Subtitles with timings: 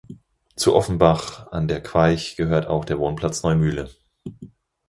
[0.55, 3.91] Zu Offenbach an der Queich gehört auch der Wohnplatz Neumühle.